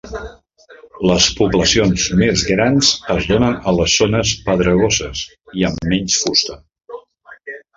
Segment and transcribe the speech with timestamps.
[1.09, 5.23] Les poblacions més grans es donen a les zones pedregoses
[5.61, 6.59] i amb menys fusta.